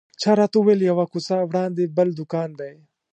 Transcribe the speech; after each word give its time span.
چا 0.21 0.31
راته 0.39 0.55
وویل 0.59 0.81
یوه 0.91 1.05
کوڅه 1.11 1.35
وړاندې 1.49 1.93
بل 1.97 2.09
دوکان 2.19 2.49
دی. 2.59 2.73